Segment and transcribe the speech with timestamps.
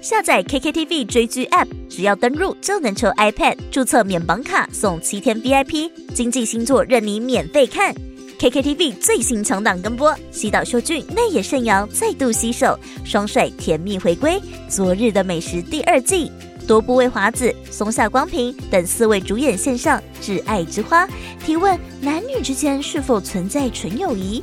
[0.00, 7.94] 下载 KKTV 追剧 App，只要登入就能抽 iPad，注册免绑卡送七天 VIP，经济星座任你免费看。
[8.38, 14.40] KKTV 最新强档更播，西岛秀俊内野圣阳再度携手，双帅甜蜜回归。
[14.70, 16.32] 昨日的美食第二季，
[16.66, 21.06] 多部位华子、松下光平等四位主演献上挚爱之花，
[21.44, 24.42] 提问男女之间是否存在纯友谊？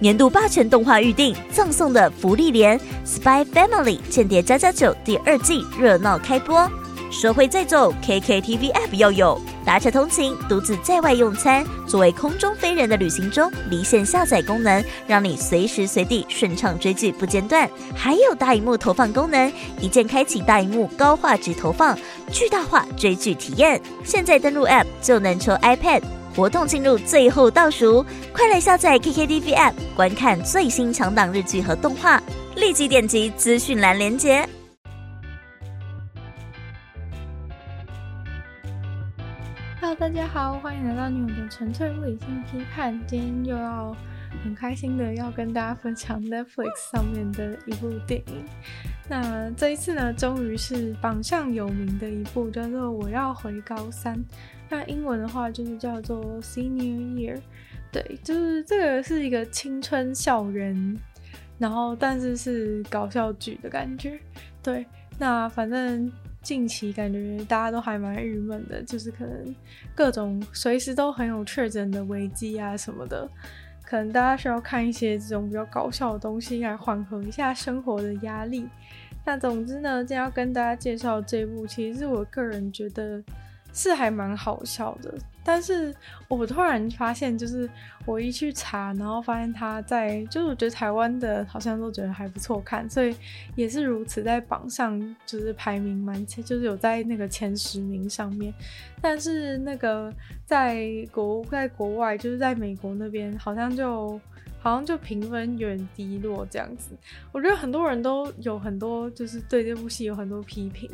[0.00, 6.68] 年度霸权动画预定，赠送的福利连《Spy Family》间谍家家酒第二季热闹开播。
[7.10, 9.40] 社会在走，KKTV App 要有。
[9.64, 17.70] 搭车通勤、独自在外用餐、作为空中飞人的旅行中，离线下载功能，让你随时随地顺畅追剧不间断。
[17.94, 19.50] 还有大荧幕投放功能，
[19.80, 21.96] 一键开启大荧幕高画质投放，
[22.30, 23.80] 巨大化追剧体验。
[24.02, 26.02] 现在登录 App 就能抽 iPad，
[26.34, 32.20] 活动进入最后倒数，快来下载 KKTV App，观看最新强档日剧和动画。
[32.56, 34.48] 立即点击资讯栏连结。
[39.96, 43.00] 大家好，欢迎来到女友的纯粹理性批判。
[43.06, 43.96] 今天又要
[44.42, 48.44] 很开心的要跟大家分享 Netflix 上面的一部电影。
[49.08, 54.16] 那这一次呢，终于是榜上有名的一部，叫做《我要回高三》。
[54.68, 57.40] 那英文的话就是叫做 Senior Year。
[57.92, 60.96] 对，就是这个是一个青春校园，
[61.58, 64.18] 然后但是是搞笑剧的感觉。
[64.62, 64.86] 对，
[65.18, 66.12] 那反正。
[66.44, 69.56] 近期感觉大家都还蛮郁闷的，就是可能
[69.94, 73.26] 各种随时都很有确诊的危机啊什么的，
[73.82, 78.68] 可能大家需要看一些这种比较搞笑的东西来缓和一下生活的压力。
[79.24, 83.24] 那总之呢，今天要跟大家介绍这部，其实是我个人觉得
[83.74, 85.12] 是还蛮好笑的。
[85.46, 85.94] 但是
[86.26, 87.68] 我突然发现，就是
[88.06, 93.14] 我一去查，然后发现他在，就是我觉得台湾的好像都觉得还不错看，所以
[93.54, 98.54] 也是如此，在榜上就是排名蛮前，就是有在那个前十名上面。
[99.02, 100.10] 但是那个
[100.46, 104.18] 在国在国外，就是在美国那边，好像就
[104.60, 106.96] 好像就评分有点低落这样子。
[107.32, 110.90] 我觉得很多人都有很多就是对这部戏有很多批评，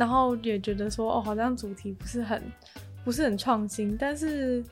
[0.00, 2.42] 然后也觉得说哦，好像主题不是很。
[3.02, 4.62] 不是很创新，但是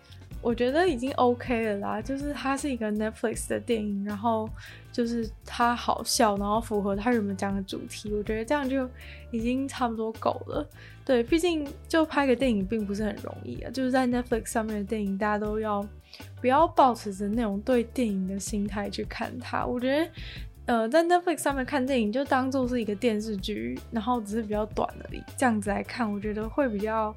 [0.42, 2.02] 我觉得已经 OK 了啦。
[2.02, 4.46] 就是它是一个 Netflix 的电影，然后
[4.92, 8.86] 就是它好笑，然后符合它原本讲的主题，我觉得这样就
[9.30, 10.68] 已经差不多够了。
[11.06, 13.70] 对，毕竟就拍个电影并不是很容易啊。
[13.70, 15.82] 就是在 Netflix 上面的电影，大家都要
[16.38, 19.64] 不要抱持着那种对电影的心态去看它。
[19.64, 20.10] 我觉得，
[20.68, 25.20] 呃，在 Netflix 上面看电影就当做是一个电视剧，然后只是比较短而已。
[25.36, 27.12] 这样子来看，我觉得会比较。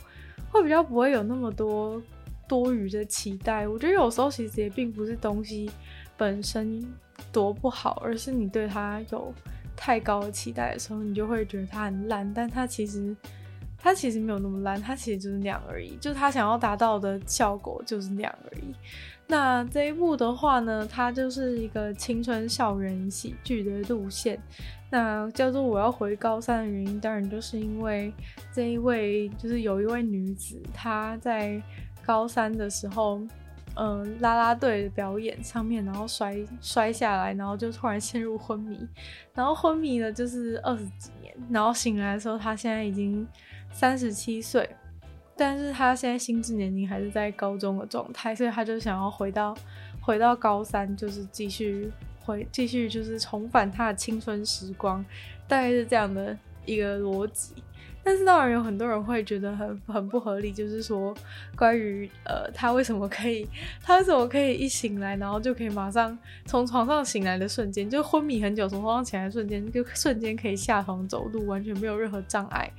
[0.53, 2.03] 会比较不会有那么多
[2.45, 3.65] 多余的期待。
[3.65, 5.71] 我觉得有时候其实也并不是东西
[6.17, 6.85] 本身
[7.31, 9.33] 多不好，而是你对它有
[9.77, 12.29] 太高的期待的时候，你就会觉得它很烂。
[12.33, 13.15] 但它其实
[13.77, 15.95] 它其实没有那么烂，它其实就是那样而已。
[16.01, 18.75] 就是它想要达到的效果就是那样而已。
[19.31, 24.37] 那这一部的话呢，它就是一个青春校园喜剧的路线。
[24.89, 28.13] 那叫做我要回高三的原因，当然就是因为
[28.51, 31.63] 这一位就是有一位女子，她在
[32.05, 33.21] 高三的时候，
[33.75, 38.85] 嗯，啦啦队的表演上面，然后摔摔下来，然后就突然陷入昏迷，
[39.33, 43.25] 然后昏迷了就是二十几年，然后醒来的时候，她现在已经
[43.71, 44.69] 三十七岁，
[45.41, 49.57] 但是他现在心智年龄还是在高中的状态，所以他就想要回到
[49.99, 51.91] 回到高三，就是继续。
[52.23, 55.03] 回继续就是重返他的青春时光，
[55.47, 56.37] 大概是这样的
[56.67, 57.55] 一个逻辑。
[58.03, 61.11] 但是当然有很多人会觉得很很不合理，就是说
[61.55, 63.49] 关于呃他为什么可以，
[63.81, 66.15] 他为什么可以一醒来，然后就可以马上
[66.45, 72.71] 从床上醒来的瞬间，就昏迷很久，从床上起来的瞬间就瞬间可以下床走路，完全没有任何障碍，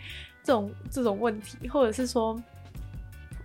[0.44, 2.40] 这种这种问题，或者是说。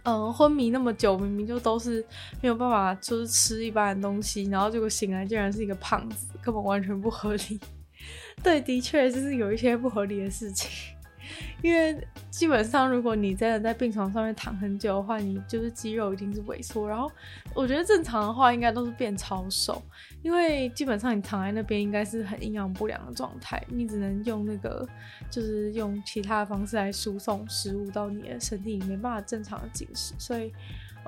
[0.07, 2.01] 嗯，昏迷那么久，明明就都是
[2.41, 7.59] 没有办法，就是吃一般的东西，然后结果醒来竟然是一个胖子，根本完全不合理。
[8.41, 10.71] 对，的确就是有一些不合理的事情。
[11.61, 16.87] 因为基本上，如果你真的在病床上面躺很久的话，你就是肌肉一定是萎缩。
[16.87, 17.11] 然后
[17.53, 19.83] 我觉得正常的话，应该都是变超瘦。
[20.27, 24.85] 因为基本上你躺在那边，应该是很营养不良的状态，你只能用那个，
[25.31, 30.51] 就是用其他的方式来输送食物到你的身体，没办法正常的进食，所以。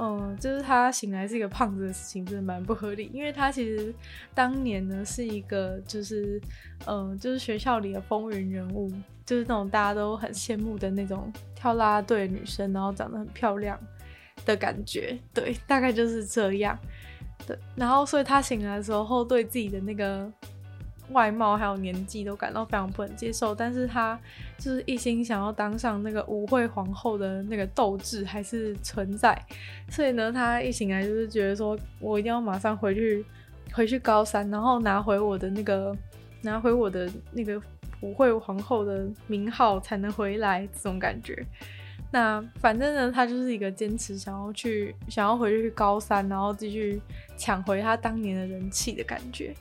[0.02, 3.12] 嗯，就是他醒来是一个胖子的事情，真的蛮不合理。
[3.14, 3.94] 因为他其实
[4.34, 6.40] 当年呢是一个，就是
[6.88, 8.90] 嗯，就是学校里的风云人物，
[9.26, 13.78] 就是那种大家都很羡慕的那种跳啦啦队女生，然后长得很漂亮
[14.46, 15.20] 的感觉。
[15.34, 16.80] 对，大概就是这样。
[17.48, 20.32] 对，然后所以他醒来的时候，对自己的那个
[21.12, 24.20] 外貌还有年纪都感到非常不能接受，但是他
[24.58, 29.36] 就是一心想要当上那个舞会皇后的那个斗志还是存在，
[29.90, 33.26] 所以呢，他一醒来就是觉得说我一定要马上回去
[33.74, 35.96] 回去高三，然后拿回我的那个
[36.42, 37.60] 拿回我的那个
[38.02, 41.44] 舞会皇后的名号才能回来这种感觉。
[42.12, 47.00] 那反正呢，他就是一个坚持想要去，想要回去高三，然后继续
[47.38, 49.56] 抢回他当年的人气的感觉。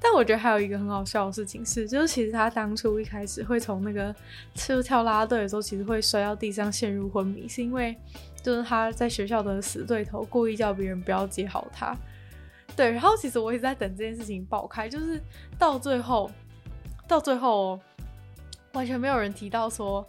[0.00, 4.14] 但我觉得还有一个很好笑的事情是，就是其实他当初一开始会从那个
[4.54, 7.96] 就跳拉队的时候，其实会摔到地上陷入昏迷，是因为
[8.44, 11.96] 就是他在学校的死对头故意叫别人不要接好他。
[12.76, 15.20] 对，然后其实我一直在等这件事情爆开，就是
[15.58, 16.30] 到最后，
[17.08, 17.80] 到最后
[18.74, 20.06] 完全没有人提到说。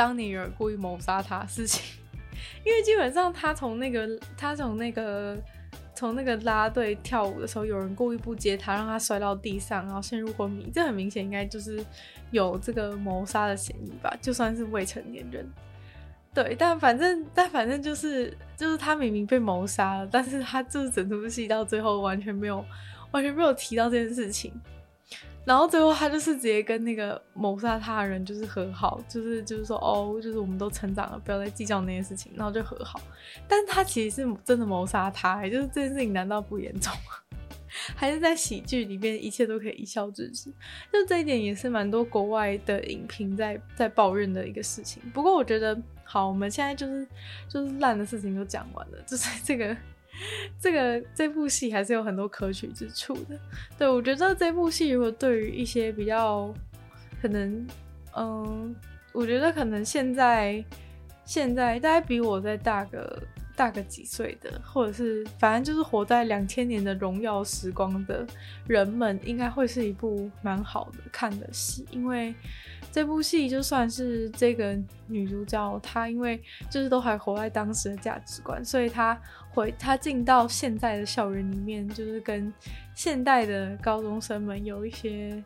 [0.00, 1.84] 当年有人故意谋杀他事情，
[2.64, 5.36] 因为基本上他从那个他从那个
[5.94, 11.84] 从那个拉队跳舞的时候，有人故意不接他，让他摔到地上，然后陷入昏迷，这很明显应该就是
[12.30, 14.10] 有这个谋杀的嫌疑吧？
[14.22, 15.46] 就算是未成年人，
[16.32, 22.64] 对，但反正但反正就是就是他明明被谋杀了，但是他就是整出戏到最后完全没有
[23.10, 24.50] 完全没有提到这件事情。
[25.44, 33.00] 然后最后他就是直接跟那个谋杀他的人就是和好，就是就是说哦，就是我们都成长了，不要再计较那件事情，然后就和好。
[33.48, 37.38] 但他其实是真的谋杀他，就是这件事情难道不严重吗？
[37.96, 40.50] 还是在喜剧里面一切都可以一笑置之？
[40.92, 45.02] 就这一点也是蛮多国外的影评在在抱怨的一个事情。
[45.14, 47.06] 不过我觉得好，我们现在就是
[47.48, 49.76] 就是烂的事情都讲完了，就是这个。
[50.60, 53.38] 这个这部戏还是有很多可取之处的。
[53.78, 56.52] 对，我觉得这部戏如果对于一些比较
[57.20, 57.66] 可能，
[58.16, 58.74] 嗯，
[59.12, 60.64] 我觉得可能现在
[61.24, 63.22] 现在大概比我再大个
[63.56, 68.26] 大个几岁的，或者是反正就是活在两千年的荣耀时光的
[68.66, 72.34] 人们，应该会是一部蛮好的看的戏，因为。
[72.92, 74.76] 这部戏就算是这个
[75.06, 79.16] 女主角，她因为就是都还活在当时的价值观，所以她
[79.50, 82.52] 回他进到现在的校园里面，就是跟
[82.94, 85.42] 现代的高中生们有一些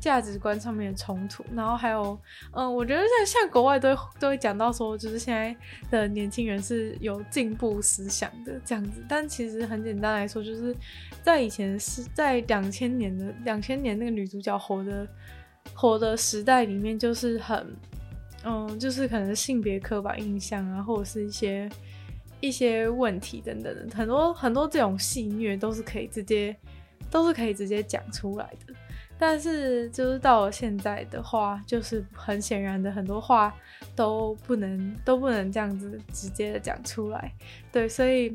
[0.00, 1.44] 价值观上面的冲突。
[1.54, 2.18] 然后还有，
[2.52, 5.54] 嗯，我觉得像像国外都都会讲到说，就是现在
[5.90, 9.04] 的年轻人是有进步思想的这样子。
[9.08, 10.74] 但其实很简单来说，就是
[11.22, 15.06] 在以前是在两千年的两千年那个女主角活的。
[15.74, 17.76] 活的时代里面就是很，
[18.42, 21.68] 嗯，就是可能性别刻板印象啊，或者是一些
[22.40, 26.54] 一些问题等等的，很多很多这种戏虐都是可以直接
[27.10, 28.74] 都是可以直接讲出来的。
[29.18, 33.54] 但是就是到了现在的话，就是很显然的很多话
[33.96, 37.32] 都不能都不能这样子直接的讲出来。
[37.72, 38.32] 对，所以。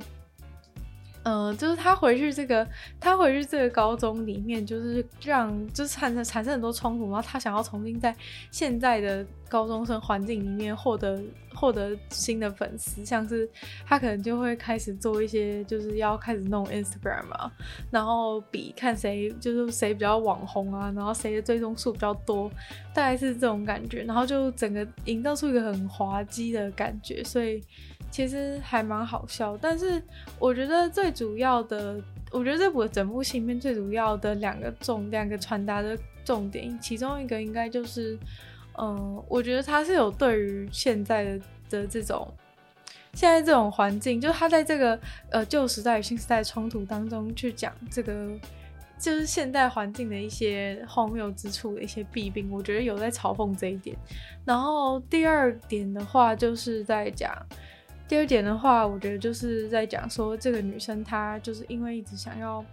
[1.23, 2.67] 嗯、就是他回去这个，
[2.99, 8.13] 他回去这个高中里面，就是让就是产生产生很多冲突，然后他想要重新在
[8.51, 11.23] 现在的高中生环境里面获得
[11.55, 13.49] 获得新的粉丝，像是
[13.85, 17.51] 他可能就会开始做一些，就是要开始弄 Instagram 啊，
[17.89, 22.49] 然后比看谁就是谁比较网红啊，然后谁的追踪数比较多，
[22.93, 27.63] 大概是这种感觉，然后就整个营造出一个很滑稽的感觉，所以。
[28.13, 29.99] 其实还蛮好笑，但是
[30.37, 31.99] 我觉得最主要的，
[32.29, 38.15] 我觉得这部整部戏里面最主要的两个重两个传达的重点，其中一个应该就是，
[38.77, 41.39] 嗯、我觉得他是有对于现在的
[41.71, 42.31] 的这种
[43.13, 44.99] 现在这种环境，就是他在这个
[45.31, 48.29] 呃旧时代与新时代冲突当中去讲这个，
[48.99, 53.97] 就是现代环境的一些荒谬之处的一些弊病，我觉得有在嘲讽这一点。
[54.45, 57.35] 然后第二点的话，就是在讲。
[58.13, 62.63] 第二点的话，我觉得就是在讲说，这个女生她就是因为一直想要，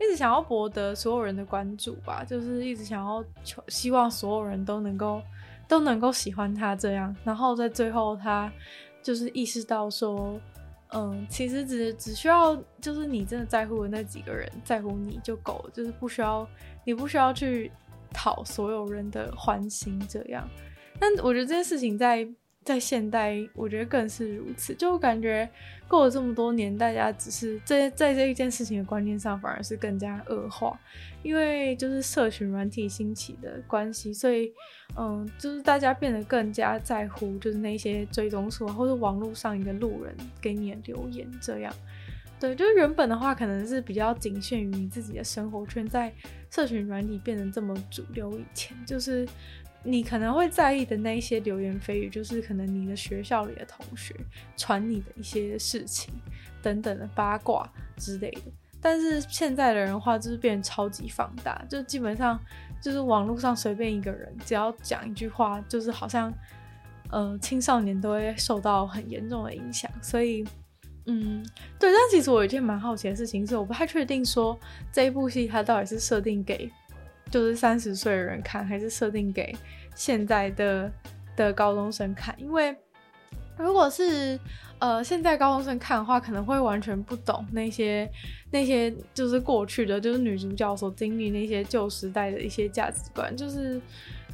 [0.00, 5.22] 一直想要博得所有人的关注吧，就是一直想要求，希望所有人都能够
[5.68, 7.14] 都能够喜欢她这样。
[7.22, 8.52] 然后在最后，她
[9.00, 10.40] 就是意识到说，
[10.88, 16.44] 嗯，其实只只需要就是你真的在乎的那几个人在乎你就够了，就是不需要
[16.84, 17.70] 你不需要去
[18.12, 20.48] 讨所有人的欢心这样。
[20.98, 22.28] 但我觉得这件事情在。
[22.62, 24.74] 在现代，我觉得更是如此。
[24.74, 25.48] 就感觉
[25.88, 30.78] 过了这么多年，大家只是在在这一件事情的观念上，反而是更加恶化。
[31.22, 34.52] 因为就是社群软体兴起的关系，所以
[34.96, 41.74] 嗯，就是大家变得更加在乎，就是那些追踪数，或者网络上一个路人给你的留言这样。
[42.38, 46.10] 对，就是原本的话，可能是比较仅限于你自己的生活圈，在
[46.50, 49.26] 社群软体变得这么主流以前，就是。
[49.82, 54.14] 你可能会在意的那一些流言蜚语，就是可能你的学校里的同学
[54.56, 56.12] 传你的一些事情
[56.62, 58.42] 等等的八卦之类的。
[58.82, 62.38] 但是现在的人话，就是变成超级放大，就基本上
[62.80, 66.32] 就是网络上随便一个人只要讲一句话，就是好像
[67.10, 69.90] 呃青少年都会受到很严重的影响。
[70.00, 70.42] 所以，
[71.04, 71.44] 嗯，
[71.78, 71.90] 对。
[71.92, 74.58] 但其实我有一件蛮好奇的事情是，我不太确定说
[74.90, 76.70] 这一部戏它到底是设定给
[77.30, 79.54] 就是三十岁的人看，还是设定给
[79.94, 80.92] 现在的
[81.36, 82.76] 的高中生看，因为。
[83.56, 84.40] 如果是
[84.78, 88.10] 呃现在高中生看的话，可能会完全不懂那些
[88.50, 93.78] 那些就是过去的，就是女主角所经历那些旧时代的一些价值观，就是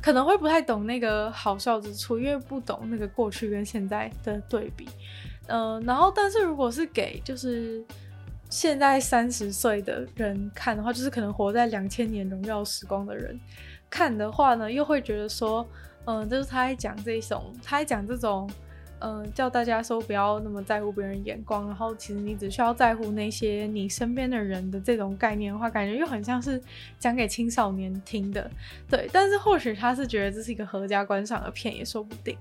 [0.00, 4.88] 可能会不太懂那个好笑之处，因为不懂那个过去跟现在的对比。
[5.48, 7.84] 呃，然后但是如果是给就是
[8.48, 13.38] 现在三十岁的人看的话，就是可能活在两千年荣耀时光的人
[13.90, 15.66] 看的话呢，又会觉得说，
[16.04, 18.50] 嗯、呃，就是他在讲这种，他在讲这种。
[18.98, 26.58] 嗯、呃，叫大家说不要那么在乎别人眼光，然后其实你只需要在乎那些你身边的人的这种概念的话，感觉又很像是
[26.98, 28.50] 讲给青少年听的，
[28.88, 29.06] 对。
[29.12, 32.34] 但是或许他是觉得这是一个合家观赏的片，也说不定。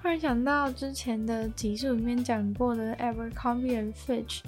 [0.00, 4.40] 突然想到之前的集数里面讲过的 Abercrombie and Fitch，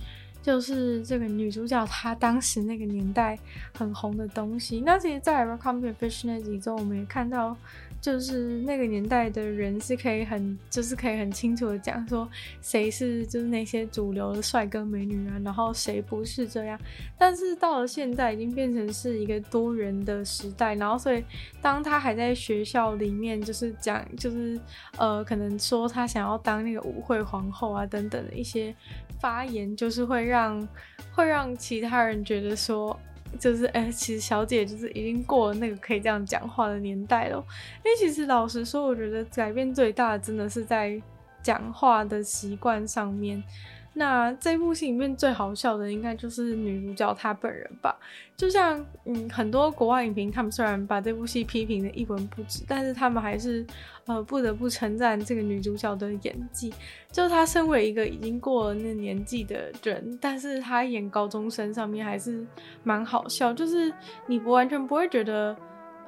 [0.42, 3.38] 就是这个女主角她当时那个年代
[3.74, 4.82] 很红的东西。
[4.84, 7.56] 那其实，在 Abercrombie and Fitch 那集中，我们也看到。
[8.00, 12.28] 就是那个年代的人是可以很，就是可以很清楚的讲说
[12.60, 16.76] 谁是就是那些主流的帅哥美女啊，然后谁不是这样。
[17.16, 21.22] 但是到了现在，已经变成是一个多元的时代，然后所以
[21.60, 24.60] 当她还在学校里面，就是讲，就是
[24.98, 28.74] 呃，可能说她想要当那个舞会皇后啊等等的一些
[29.22, 30.68] 发言，就是会让
[31.12, 32.98] 会让其他人觉得说。
[33.40, 37.42] 就是哎、其实小姐就是已经过了那个可以这样讲话的年代了。
[37.82, 41.00] 因为其实老实说，我觉得改变最大的真的是在
[41.42, 43.42] 讲话的习惯上面。
[43.94, 47.94] 那这部戏里面最好笑的应该就是女主角她本人吧，
[48.36, 53.66] 就像嗯很多国外影评，他们虽然把这部戏批评的一文不值，但是他们还是
[54.06, 56.72] 呃不得不称赞这个女主角的演技。
[57.10, 62.46] 就她身为一个已经过了那年纪的人，但是她演高中生上面还是
[62.82, 63.92] 蛮好笑，就是
[64.26, 65.56] 你不完全不会觉得。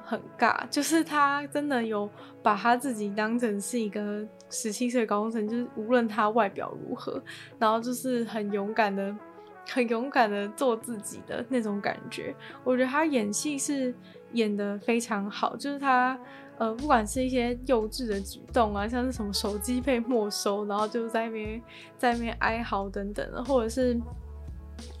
[0.05, 2.07] 很尬，就是他真的有
[2.43, 7.21] 把他自己当成是一个十七岁高中生，就是无论他外表如何，
[7.57, 9.13] 然后就是很勇敢的、
[9.67, 12.35] 很勇敢的做自己的那种感觉。
[12.63, 13.93] 我觉得他演戏是
[14.33, 16.17] 演得非常好，就是他
[16.59, 21.61] 呃，不管是一些幼稚的举动啊，像是什么手机被没收，然后就在那边
[21.97, 23.99] 在那边哀嚎等等的，或者是。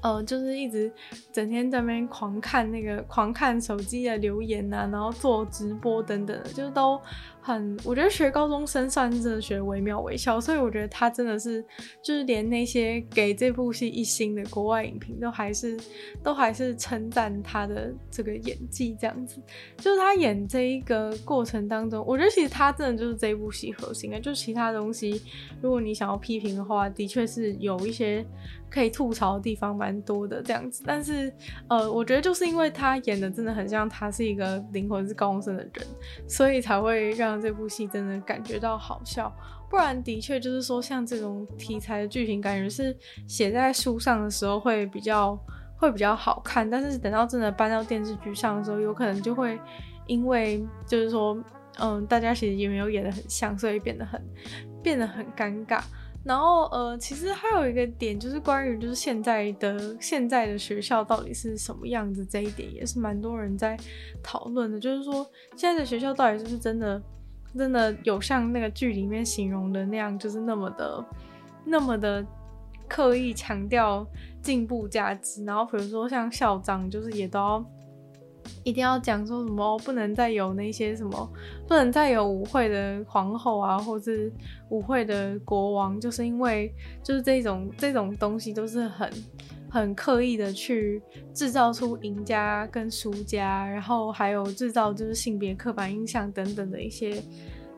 [0.01, 0.91] 呃，就是一直
[1.31, 6.99] 整天在那边狂看那个狂看手机的留言呐、啊，然后做直播等等的，就是都
[7.41, 11.63] 很，我觉得学高中生算是真的学惟妙惟肖，所以我觉得他真的是，
[12.03, 15.79] 就是连那些给这部戏一星的国外影评都还是
[16.23, 19.41] 都还是称赞他的这个演技这样子，
[19.77, 25.21] 就是他演这一个过程当中，我觉得其实他真的就是这部戏核心啊，就其他东西
[25.61, 28.23] 如果你想要批评的话，的确是有一些。
[28.75, 31.33] 可以吐槽的地方蛮多的，这样子，但是，
[31.69, 35.87] 呃，我觉得就是因为他演的真的很像他是一个灵魂是高中生的人，
[36.27, 39.33] 所以才会让这部戏真的感觉到好笑。
[39.69, 42.93] 不然，的确就是说，像这种题材的剧情，感觉是
[43.25, 45.39] 写在书上的时候会比较
[45.77, 49.57] 会比较好看，但是等到真的搬到电视剧上的时候，有可能就会
[50.05, 51.41] 因为就是说，
[51.79, 54.21] 嗯，大家其实也没有演的很像，所以变得很
[54.83, 55.81] 变得很尴尬。
[56.25, 63.77] 然后呃，其实还有一个点就是关于就是现在的现在的学校到底是什么样子，这一点也是蛮多人在
[64.23, 64.79] 讨论的。
[64.79, 66.99] 就是说现在的学校到底就是真的
[67.55, 71.05] 真的有像那个剧里面形容的那样，就是那么的
[71.63, 72.25] 那么的
[72.89, 74.05] 刻意强调
[74.41, 75.45] 进步价值。
[75.45, 77.65] 然后比如说像校长，就是也都要。
[78.63, 81.29] 一定要讲说什么不能再有那些什么，
[81.67, 84.31] 不能再有舞会的皇后啊，或是
[84.69, 86.73] 舞会的国王，就是因为
[87.03, 89.09] 就是这种这种东西都是很
[89.69, 91.01] 很刻意的去
[91.33, 97.21] 制造出赢家跟输家，然后还有制造就是性别刻板印象等等的一些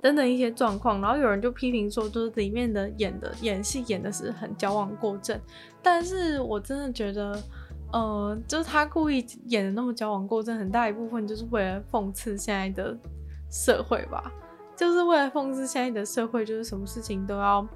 [0.01, 5.39] 等等一些状况，然后有人就批评说，就是里面的演的演戏演的是很矫枉过正，
[5.81, 7.41] 但是我真的觉得。
[7.91, 12.97] 呃，就是他故意演的那么矫枉过正，很大一部分就是为了讽刺现在的
[13.49, 14.31] 社会吧，
[14.75, 17.67] 就是为了讽刺现在的社会，就是什么事情都要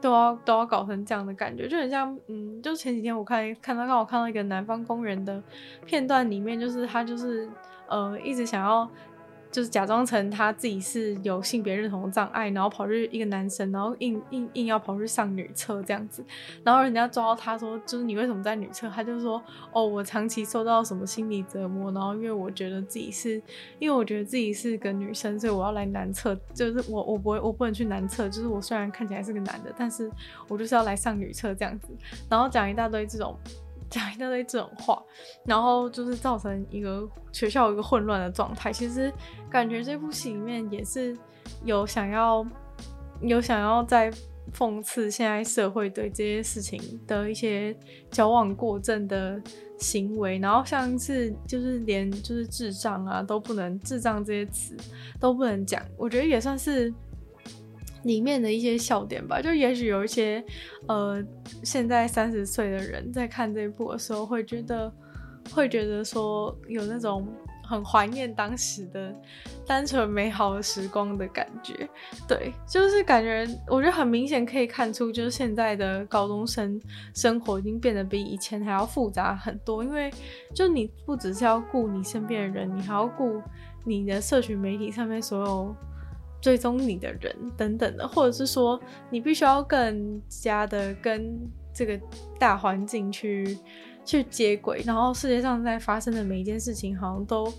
[0.00, 5.42] 都要都要搞成这样的感觉，就很像，嗯，就前几天我看看到刚好看到一个南方公园的
[5.84, 7.48] 片段里面，就是他就是
[7.88, 8.88] 呃一直想要。
[9.56, 16.22] 就是假装成他自己是有性别认同障碍，然后跑去一个男生，然后硬硬硬要跑去上女厕这样子，
[16.62, 18.86] 然后人家抓到他说，就是你为什么在女厕？
[18.90, 23.42] 他就说，哦，我长期受到什么心理折磨，然后因为我觉得自己是，
[23.78, 30.10] 因为我觉得自己是个女生，所以我要来男厕，就是我我不会我不能去男厕，就是我虽然看起来是个男的，但是
[30.48, 31.88] 我就是要来上女厕这样子，
[32.28, 33.34] 然后讲一大堆这种。
[33.88, 35.02] 讲一大堆这种话，
[35.44, 38.72] 然后就是造成一个学校一个混乱的状态。
[38.72, 39.12] 其实
[39.50, 41.16] 感觉这部戏里面也是
[41.64, 42.46] 有想要
[43.20, 44.12] 有想要在
[44.52, 47.76] 讽刺现在社会对这些事情的一些
[48.10, 49.40] 矫枉过正的
[49.78, 54.76] 行为，然后像是就是连就是智障啊都不能，智障这些词
[55.20, 56.92] 都不能讲，我觉得也算是。
[58.06, 60.42] 里面的一些笑点吧，就也许有一些，
[60.86, 61.20] 呃，
[61.64, 64.92] 现在三十岁的人在看这一部的时候，会觉得，
[65.52, 67.26] 会觉得说有那种
[67.64, 69.12] 很怀念当时的
[69.66, 71.74] 单纯美好的时光的感觉。
[72.28, 76.80] 对，就是感觉，我觉得很明显可以看出，就是现在的高中生
[77.12, 80.12] 生活已经变得比以前还要复杂很多，因为
[80.54, 83.42] 就你不只是要顾你身边的人，你还要顾
[83.84, 85.76] 你的社群媒体上面所有。
[86.46, 91.36] 追踪你的人等等的，或者是说你必须要更加的跟
[91.74, 92.00] 这个
[92.38, 93.58] 大环境去
[94.04, 97.52] 去接轨，然后世界上在发生的每一件事情好像都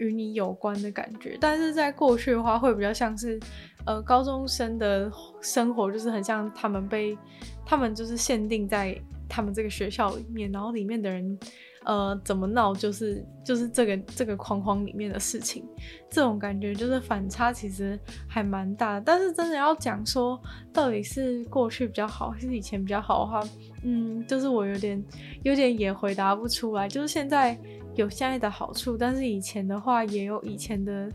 [0.00, 1.38] 与你有关的感觉。
[1.40, 3.38] 但是在过去的话，会比较像是
[3.86, 5.08] 呃高中生的
[5.40, 7.16] 生活，就是很像他们被
[7.64, 11.38] 他们就是限定在他们这个学校里面，然后里面的人。
[11.84, 15.64] 呃，怎么闹就是就是这个这个框框里面的事情，
[16.10, 17.98] 这种感觉就是反差其实
[18.28, 19.02] 还蛮大的。
[19.04, 20.40] 但是真的要讲说
[20.72, 23.42] 到底是过去比较好还是以前比较好的话，
[23.82, 25.04] 嗯，就是我有点
[25.42, 26.88] 有点也回答不出来。
[26.88, 27.58] 就是现在
[27.94, 31.10] 有现在的好处，但是以前的话也有以前的。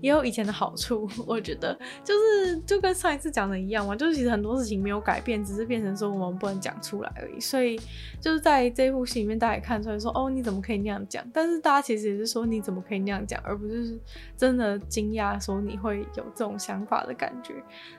[0.00, 7.40] 也有以前的好处， 我觉得就是就跟上一次讲的一样嘛，就是其实很多事情没有改变，只是变成说我们不能讲出来而已。
[7.40, 7.80] 所以
[8.20, 11.24] 就是在这部戏里面，大家也看出来说，哦，你怎么可以那样讲？
[11.32, 13.98] 但是大家其实也是说，你怎么可以那样讲，而不是
[14.36, 17.54] 真的惊讶说你会有这种想法的感觉，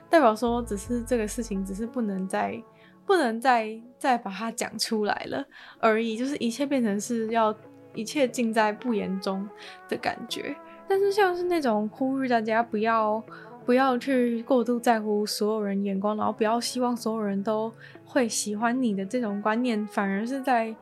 [0.08, 2.62] 代表说只是这个事情只是不能再
[3.06, 5.44] 不能再再把它讲出来了
[5.80, 7.54] 而已，就是一切变成是要
[7.94, 9.48] 一切尽在不言中
[9.88, 10.54] 的感觉。
[10.90, 13.22] 但是像是那种呼吁大家不要
[13.64, 17.72] 不要去过度在乎所有人眼光，然后不要希望所有人都
[18.04, 20.74] 会喜欢你的这种观念，反而是在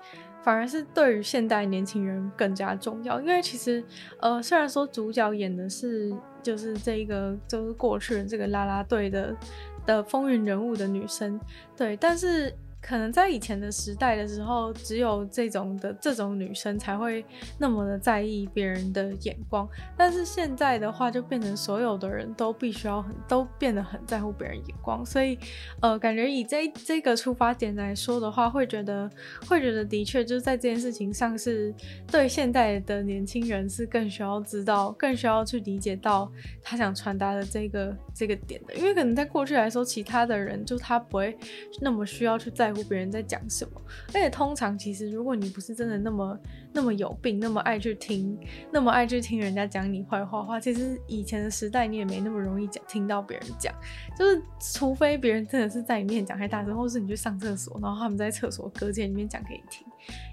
[0.43, 3.21] 反而是对于现代年轻人更加重要。
[3.21, 3.85] 因为其实
[4.19, 6.11] 呃，虽然说主角演的是
[6.43, 9.37] 就是这一个就是过去的这个啦啦队的
[9.85, 11.39] 的风云人物的女生，
[11.77, 12.51] 对，但是。
[12.81, 17.25] 可能在以前的时代的时候，只有这种的这种女生才会
[17.59, 25.37] 那么的在意别人的眼光，但是现在的话，就变成所有的人都必须要很都变得很在乎别人眼光，所以
[25.81, 29.11] 呃，感觉以这这个出发点来说的话，会觉得
[29.49, 31.75] 会觉得的确就是在这件事情上是
[32.07, 36.31] 对现代的年轻人是更需要知道，更需要去理解到
[36.63, 41.37] 他想传达的这个这个点的，因为可能在过去来说，其他的人就他不会
[41.81, 42.68] 那么需要去在。
[42.69, 46.39] 在乎别人在讲什么，而且通常其实，如果你不是真的那么
[46.75, 48.39] 那么有病，那么爱去听，
[48.71, 53.75] 那么爱去听人家讲你坏话的话，其实以前的时代你也没那么容易讲听到别人讲，
[54.19, 59.87] 就是除非别人真的是在你面前讲太大声，或是你去上厕所，然后他们在厕所隔间里面讲给你听，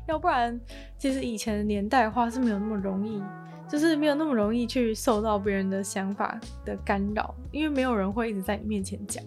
[0.10, 0.60] 要不然
[0.98, 3.24] 其实以前的年代的话是没有那么容易，
[3.70, 9.24] 就是没有那么容易去受到别人的想法的干扰，因为没有人会一直在你面前讲。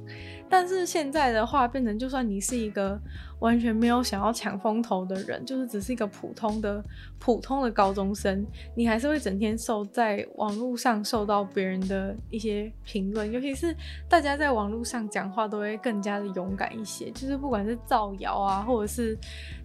[0.51, 2.99] 但是现在的话，变成就算你是一个
[3.41, 6.83] 完全没有想要抢风头的人，就是只是一个普通的
[7.19, 13.75] 普通的高中生，你还是会整天受在网络上受到别人的一些评论，尤其是
[14.09, 19.17] 大家在网络上讲话都会更加的勇敢一些，就是不管是造谣啊，或者是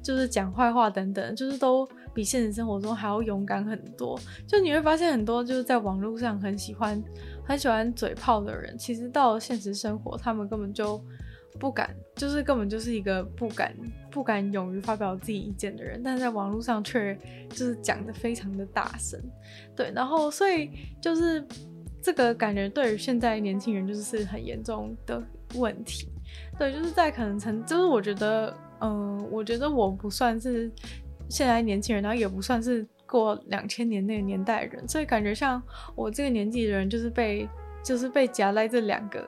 [0.01, 4.19] 就是讲坏话等等，就是都比现实生活中还要勇敢很多。
[4.45, 7.01] 就你会发现很多就是在网络上很喜欢。
[7.45, 11.01] 很喜欢嘴炮的人，其实到了现实生活，他们根本就
[11.59, 13.75] 不敢，就是根本就是一个不敢、
[14.09, 17.17] 不敢勇于发表自己意见的人，但在网络上却
[17.49, 19.19] 就是讲的非常的大声，
[19.75, 21.45] 对，然后所以就是
[22.01, 25.21] 这个感觉对于现在年轻人就是很严重的
[25.55, 26.07] 问题，
[26.57, 30.71] 对，就是在可能曾，就是我觉得，嗯、我觉得我不算是
[31.29, 32.87] 现在年轻人，然后也不算是。
[33.13, 35.61] 过两千年那个年代的人，所以感觉像
[35.95, 37.47] 我这个年纪的人，就是被
[37.83, 39.23] 就是被夹在这两个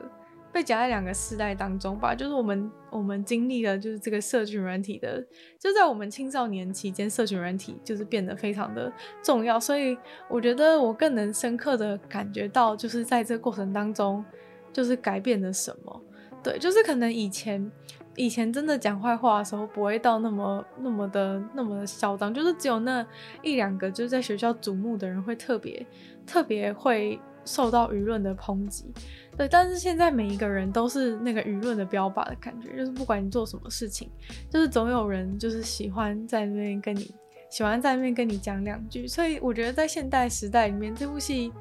[0.52, 2.12] 被夹在两个世代当中吧。
[2.12, 5.24] 就是我们我们经历了就是这个社群软体的，
[5.56, 9.60] 就在我们青少年期间，社群软体就是变得非常的重要。
[9.60, 9.96] 所以
[10.28, 14.24] 我觉得我更能深刻的感觉到，就是在这个过程当中，
[14.72, 16.02] 就是改变了什么。
[16.42, 17.70] 对，就是可能以前。
[18.16, 23.06] 以前真的讲坏话的时候，不会到那么那么的那么的嚣张，就是只有那
[23.42, 25.86] 一两个就是在学校瞩目的人会特别
[26.26, 28.92] 特别会受到舆论的抨击。
[29.36, 34.10] 对，但是现在每一个人都是那个舆论的标靶的感觉，就是不管你做什么事情，
[34.50, 37.14] 就是总有人就是喜欢在那边跟你
[37.50, 39.06] 喜欢在那边跟你讲两句。
[39.06, 41.52] 所以我觉得在现代时代里面，这部戏。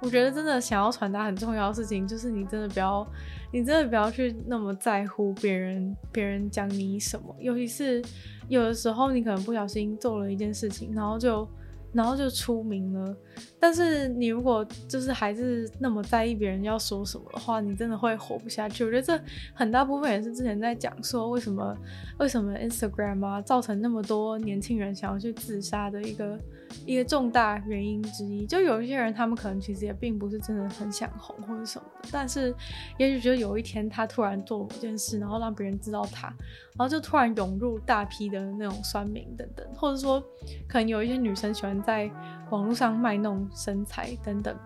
[0.00, 3.06] 我觉得真的想要传达很重要的事情，就是你真的不要，
[3.52, 8.02] 你真的不要去那么在乎别人，别人讲你什么，尤其是
[8.48, 11.48] 有的时候你可能不小心做了一件事情，然后就。
[11.92, 13.16] 然后就出名了，
[13.58, 18.84] 但是你如果就是还是那么在意别人要说什么的话，你真的会活不下去。
[18.84, 19.20] 我觉得这
[19.52, 21.76] 很大部分也是之前在讲说，为什么
[22.20, 26.38] 为什么 Instagram 啊造成那么多年轻人想要去自杀的一个
[26.86, 28.46] 一个重大原因之一。
[28.46, 32.54] 就有一些人他们可能其实也并不是真的很想红或者什么的，但是
[32.98, 40.22] 也许觉得有一天他突然做某件事，然后让别人知道他，然后就突然涌入大批的那种酸民等等，或者说
[40.68, 41.79] 可能有一些女生喜欢。
[41.82, 42.10] 在
[42.50, 44.56] 网络上卖弄身材等等，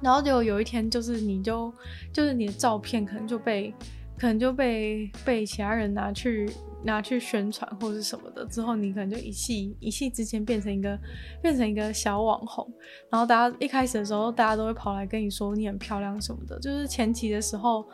[0.00, 1.72] 然后就有一天，就是你就
[2.12, 3.74] 就是你的照片可能就被
[4.18, 6.50] 可能就被被其他人拿去
[6.84, 10.98] 拿去宣传或者什么的，之后你可能就一气一气之间变成一个
[11.42, 12.70] 变成一个小网红，
[13.10, 17.84] 然后大家一开始的时候，大家都会跑来跟你说你很漂亮什么的，就是前期的时候，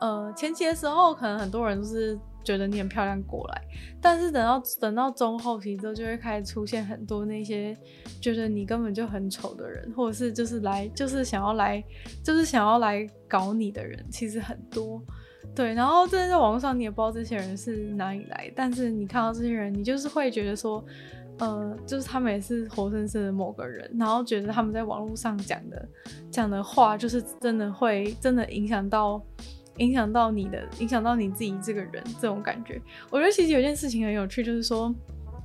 [0.00, 2.18] 呃，前期的时候可能很多人都是。
[2.44, 3.62] 觉得你很漂亮过来，
[4.00, 7.76] 但是等到等到中后期之后，就会开始出现很多那些
[8.20, 11.82] 觉得你根本就很丑的人，或者是就是来就是想要来
[12.24, 15.02] 就是想要来搞你的人，其实很多。
[15.54, 20.82] 对，然后在在网络上你也不知道这些人是哪里来，但是你看到这些人，你就是会觉得说，
[21.38, 25.88] 呃，就是他们也是活生生的某个人，然后觉得他们在网络上讲的
[26.30, 29.22] 讲的话，就是真的会真的影响到。
[29.78, 32.80] 影响到你的，影响到你自己这个人，这种感觉，
[33.10, 34.94] 我觉得其实有件事情很有趣，就是说，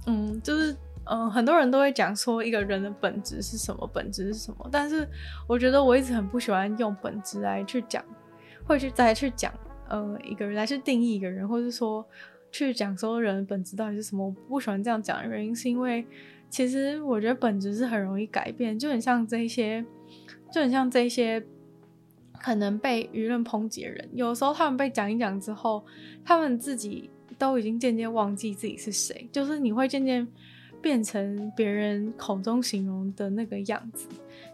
[0.06, 5.08] 嗯，就是，嗯，很多人都会讲说一个人的本质是什么，本质是什么，但是
[5.48, 8.04] 我觉得我一直很不喜欢用本质来去讲，
[8.66, 9.54] 会去再去讲，
[9.88, 12.06] 呃，一个人来去定义一个人，或者说
[12.52, 16.06] 去讲说人本质到底是什么，我不喜欢这样讲的原因是因为，
[16.50, 19.86] 其实我觉得本质是很容易改变，就很像这一些，
[20.52, 21.42] 就很像这些。
[22.40, 25.86] 可能被舆论抨击的人，有时候他们被讲一讲之后，
[26.24, 30.28] 他们自己都已经渐渐忘记自己是谁，就是你会渐渐
[30.82, 34.08] 变成别人口中形容的那个样子。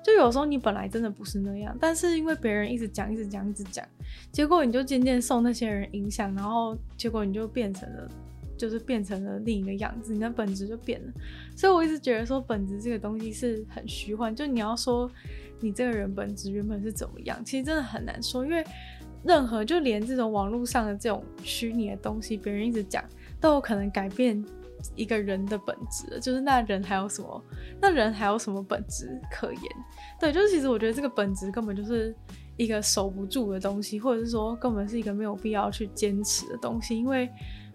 [0.03, 3.85] 就有时候你本来真的不是那样，但是因为别人一直讲、一直讲、一直讲，
[4.31, 8.09] 结果你就渐渐受那些人影响，然后结果你就变成了，
[8.57, 11.13] 就是变成了另一个样子，你的本质就变了。
[11.55, 15.09] 所以我一直觉得说，本质这个东西是很虚幻，就你要说。
[15.63, 17.41] 你这个人本质原本是怎么样？
[17.45, 18.61] 其实真的很难说，因为
[19.23, 23.01] 任何就连这种网络上的这种虚拟的东西，别人一直讲，
[23.39, 24.43] 都有可能改变
[24.93, 26.19] 一个人的本质。
[26.19, 27.41] 就是那人还有什么？
[27.79, 29.63] 那人还有什么本质可言？
[30.19, 32.13] 对，就是其实我觉得这个本质根本就是
[32.57, 37.29] 一个守不住的东西，或者是说根本是一个没有必要去坚持的东西，因为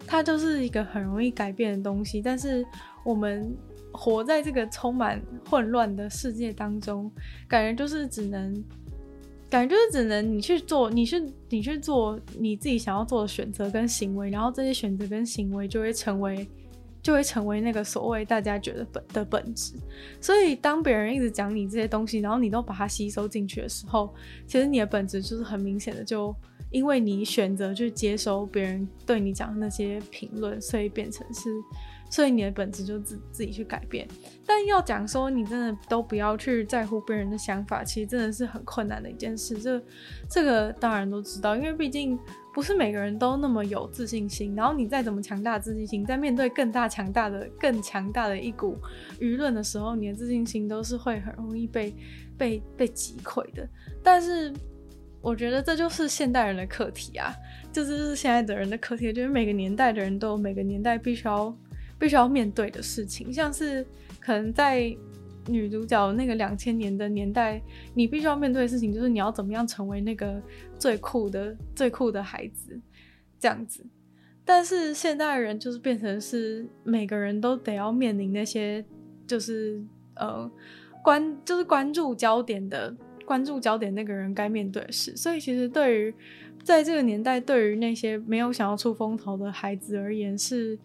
[0.05, 2.21] 它就是一个很容易改变的东西。
[2.21, 2.63] 但是
[3.03, 3.51] 我们。
[3.91, 7.11] 活在这个充满混乱的世界当中，
[7.47, 8.63] 感觉就是只能，
[9.49, 16.47] 感觉就是只能你去做，你去你去做你自己想要做的选择跟行为，然后这些选择跟行为就会成为，
[17.01, 19.73] 就会成为那个所谓大家觉得本的本质。
[20.21, 24.13] 所以当别人一直讲你这些东西，然后你都把它吸收进去的时候，
[24.45, 26.33] 其实你的本质就是很明显的，就
[26.69, 31.49] 因为你选择去接收别人对你讲的那些评论，所以变成是。
[32.09, 34.07] 所以你的本质就自自己去改变，
[34.45, 39.55] 但要讲说你真的都不要去在乎别人的想法，其实真的是很困难的一件事。
[39.59, 39.81] 这
[40.27, 42.17] 这个当然都知道，因为毕竟
[42.51, 44.55] 不是每个人都那么有自信心。
[44.55, 48.75] 然后你再怎么强大自信心，在面对更大强大的、更强大的一股
[49.19, 51.93] 舆论的时候，你的自信心都是会很容易被
[52.35, 53.69] 被被击溃的。
[54.01, 54.51] 但是
[55.21, 57.31] 我觉得这就是现代人的课题啊，
[57.71, 61.55] 这就是现在的人的课题，就是每个年代的人都有每个年代必须要。
[61.99, 63.85] 必须要面对的事情，像是
[64.19, 64.95] 可能在
[65.47, 67.61] 女主角那个两千年的年代，
[67.93, 70.41] 你必须要面对的事情就是你要怎么样成为那个
[70.77, 72.79] 最酷的、最酷的孩子，
[73.39, 73.85] 这样子。
[74.45, 78.83] 但是现代人就是变成是每个人都得要面临那些
[79.27, 79.79] 就是
[80.15, 80.49] 呃
[81.03, 85.15] 关就是关注焦点的关注焦点那个人该面对的事。
[85.15, 86.13] 所以其实对于
[86.63, 90.77] 在这个年代，对于那些没有想要出风头的孩子而言，是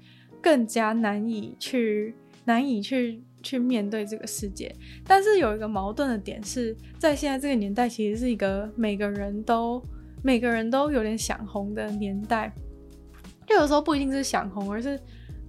[0.44, 4.70] 更加难以去难以去去面对这个世界。
[5.06, 9.82] 但是有一个矛盾的点是在现在这个年代，其实是一个每个人都
[10.22, 12.52] 每个人都有点想红的年代。
[13.46, 15.00] 就有时候不一定是想红，而是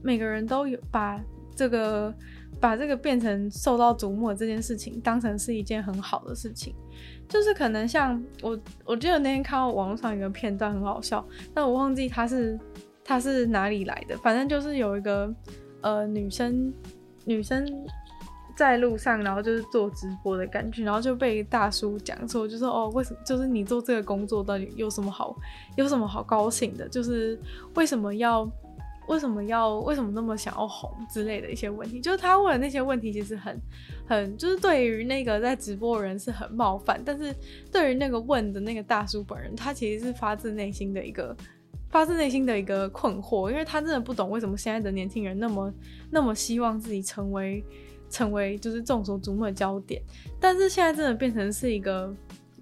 [0.01, 1.21] 每个人都有把
[1.53, 2.15] 这个
[2.61, 6.73] 把这个变成受到瞩目的这件事情当成是一件很好的事情。
[7.27, 12.57] 就是可能像我，我记得那天看到网络上一个片段很好笑，但我忘记他是
[13.05, 14.17] 他是哪里来的。
[14.17, 15.33] 反正就是有一个
[15.79, 16.73] 呃女生
[17.23, 17.65] 女生
[18.57, 25.33] 在路上，然后就是做直播的感觉，然后就被大叔讲说，就说哦，为什么就是你做这个工作到底有什么好
[25.77, 26.89] 有什么好高兴的？
[26.89, 27.39] 就是
[27.75, 28.45] 为什么要？
[29.07, 33.61] 为什么要为什么那么想要红之类的一些问题，就是他问的那些问题，其实很
[34.07, 37.31] 很就是对于那个在直播的人是很冒犯，但是
[37.71, 41.37] 对于那个问的那个大叔本人，他其实是发自内心的一个
[41.95, 45.73] 发自内心的一个困惑，因为他真的不懂为什么现在的年轻人那么
[46.11, 47.63] 那么希望自己成为
[48.09, 50.01] 成为就是众所瞩目的焦点，
[50.37, 52.13] 但是现在真的变成是一个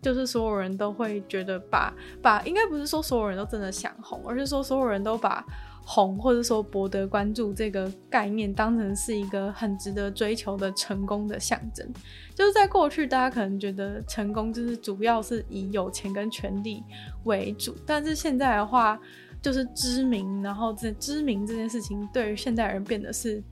[0.04, 1.92] 就是所有人都会觉得把
[2.22, 5.44] 把应该不是说所有人都真的想红，而是说所有人都把。
[5.86, 11.86] 红或者说博得关注这个概念，当成是一个很值得追求的成功的象征。
[12.34, 16.82] 就是在过去，大家可能觉得成功就是主要是以有钱跟权力
[17.26, 18.98] 为主，但是现在的话，
[19.44, 23.44] 就是知名，然后这知名这件事情对于现代人变得是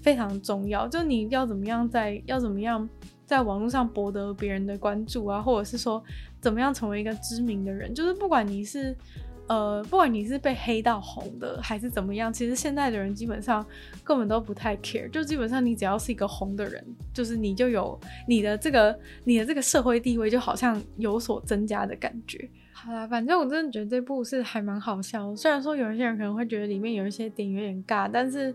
[0.00, 0.88] 非常重要。
[0.88, 2.88] 就你要怎么样在要怎么样
[3.26, 6.02] 在网络上博得别人的关注啊，或者是说
[6.40, 8.96] 怎么样成为一个知名的人，就是不管你是。
[9.50, 13.66] 呃，不管你是被黑到红的还是怎么样，其实现在的人基本上
[14.04, 16.80] 根本都不太 care，就基本上你只要是一个红的人，
[17.12, 22.48] 就是你就有你的这个你的这个社会地位就好像有所增加的感觉。
[22.82, 28.54] 好啦，反正我真的觉得这部是还蛮好笑，虽然说有一些人可能会觉得里面有一些点有点尬，但是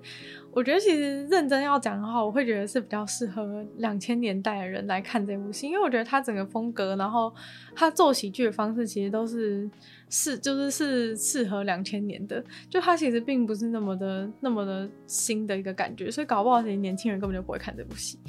[0.52, 7.32] 我觉得其实认真要讲的话，我会觉得是比较适合两千年代的人来看这部戏，因为我觉得它整个风格，然后
[7.76, 9.70] 它做喜剧的方式其实都是。
[10.08, 18.20] 是，就是是适合两千年的，就它其实并不是那么的那么的新的一个感觉，所以搞不好这些年轻人根本就不会看这部戏。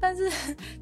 [0.00, 0.30] 但是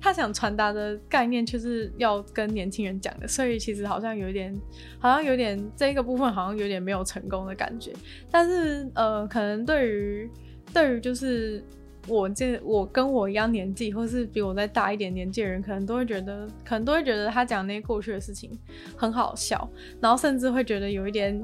[0.01, 4.57] 他想传达的概念却是要跟年轻人讲的，所以其实好像有一点，
[4.99, 7.93] 好像有点这个部分好像有点没有成功的感觉。
[8.31, 10.31] 但是呃，可能对于
[10.73, 11.63] 对于就是。
[12.07, 18.51] 我这我跟我一样年纪，或是比我再大一点年纪的人，可能都会觉得，可能都会觉得他讲那些过去的事情
[18.95, 19.67] 很好笑，
[20.03, 21.43] 然后甚至会觉得有一点。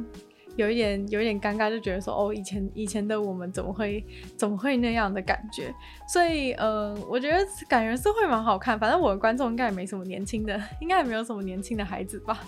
[0.60, 4.04] 有一点有一点尴尬，就觉得说哦，以前以前的我们怎么会
[4.36, 5.74] 怎么会那样的感觉？
[6.06, 8.78] 所以呃，我觉得感觉是会蛮好看。
[8.78, 12.38] 反正我的观众应该也没什么年轻的， 应该也没有什么年轻的孩子吧？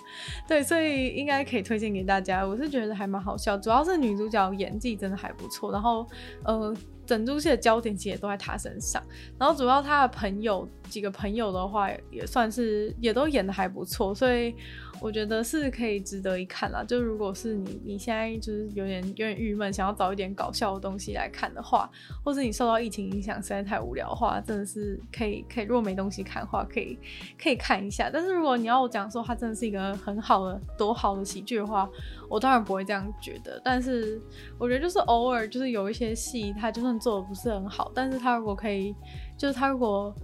[0.47, 2.47] 对，所以应该可以推荐给大家。
[2.47, 5.73] 我是觉得还蛮好笑，主要是女主角演技真的还不错。
[5.73, 6.07] 然后
[6.45, 9.03] 呃，整出戏的焦点其实也都在她身上。
[9.39, 14.55] 然后主要她的朋友几个朋友的话，也算是也都演得还不错，所以。
[15.03, 16.85] 我觉得是可以值得一看啦。
[16.85, 21.91] 就如果是你，你现在就是有点有点郁闷，想要找一点搞笑的东西来看的话，
[22.25, 25.65] 或是你受到疫情影响实在太无聊的话，真的是可以可以。
[25.65, 26.97] 如果没东西看的话，可以
[27.37, 28.09] 可以看一下。
[28.13, 31.91] 但是如果你要我讲说它真的是一个很好的多好的喜剧的话，
[32.31, 33.61] 我当然不会这样觉得。
[33.65, 34.21] 但是
[34.57, 38.95] 我觉得就是偶尔就是有一些戏，它就算做的不是很好，但是它如果可以，
[39.37, 40.15] 就是它如果。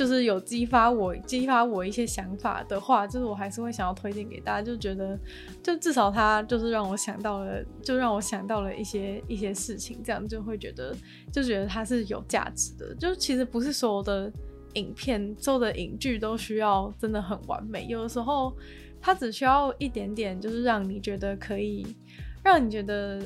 [0.00, 5.18] 就是有激发我激发我一些想法的话，就是我还是会想要推荐给大家，就觉得
[5.62, 10.96] 就至少他就是让我想到了，就让我想到了一些一些事情，这样就会觉得
[11.30, 12.94] 就觉得它是有价值的。
[12.94, 14.32] 就其实不是所有的
[14.72, 18.56] 影片、做的影剧都需要真的很完美，有的时候
[19.02, 21.86] 它只需要一点点，就是让你觉得可以，
[22.42, 23.20] 让你觉得。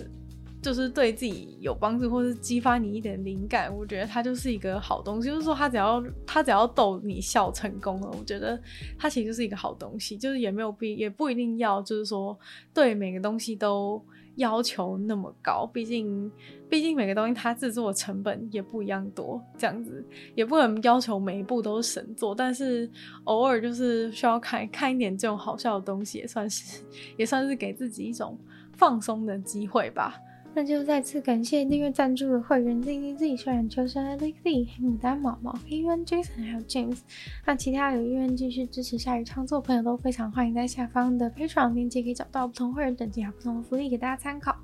[0.64, 5.28] 就是对自己有帮助，或是激发你一点灵感，我觉得它就是一个好东西。
[5.28, 8.58] 就是说，它只要它只要逗你笑成功了，我觉得
[8.98, 10.16] 它其实就是一个好东西。
[10.16, 12.38] 就是也没有必也不一定要，就是说
[12.72, 14.02] 对每个东西都
[14.36, 15.66] 要求那么高。
[15.70, 16.32] 毕竟
[16.66, 20.02] 毕竟每个东西它制作的成本也不一样多，这样子
[20.34, 22.34] 也不能要求每一部都是神作。
[22.34, 22.90] 但是
[23.24, 26.82] 偶尔就是需要看看一点这种好笑的东西，也算是
[27.18, 28.38] 也算是给自己一种
[28.72, 30.18] 放松的机会吧。
[30.56, 36.98] 那就再次感谢订阅赞助的会员 Z Z Z、虽然求生、Alex Z、黑牡丹、毛毛、黑渊、Jason 还有 James。
[37.44, 44.56] 那其他有意愿继续支持鲨语创作朋友都非常欢迎在下方的 Patreon 链接可以找到不同会员等级还有不同的福利给大家参考。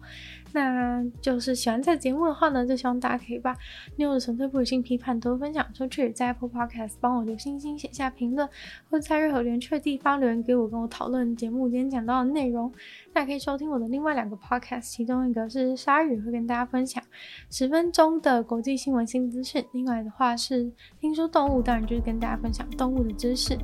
[0.53, 3.57] 那就是喜欢这个节目的话呢，就希望大家可以把
[3.97, 8.49] 女友的纯粹不理性批判多分享出去，在 Apple Podcast 帮我留星星、写下评论，
[8.91, 12.73] 或在任何连趣的地方留言给我，跟我讨论节目今天讲到的内容。
[13.13, 17.03] 那可以收听我的另外两个 Podcast，其中一个是鲨鱼，会跟大家分享
[17.51, 23.59] 十分钟的国际新闻新资讯；另外的话是听说动物，当然就是跟大家分享动物的知识。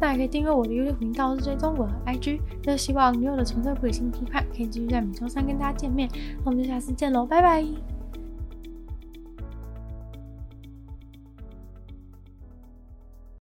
[0.00, 2.40] 那也可以订阅我的 YouTube 频道，是追踪我的 IG。
[2.62, 6.08] 就希望女友的纯粹不理性批判可以继续在每周三跟大家见面。
[6.44, 7.64] 我们下次见喽，拜拜。